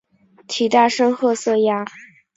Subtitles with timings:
[0.47, 1.85] 体大深褐色鸭。